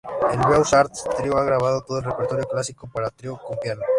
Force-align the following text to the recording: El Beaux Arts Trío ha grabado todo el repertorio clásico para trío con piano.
El 0.33 0.39
Beaux 0.39 0.73
Arts 0.73 1.03
Trío 1.15 1.37
ha 1.37 1.43
grabado 1.43 1.83
todo 1.83 1.99
el 1.99 2.05
repertorio 2.05 2.45
clásico 2.45 2.89
para 2.91 3.11
trío 3.11 3.37
con 3.37 3.59
piano. 3.59 3.83